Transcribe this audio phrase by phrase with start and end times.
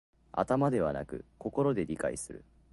[0.31, 2.43] 頭ではなく心で理解する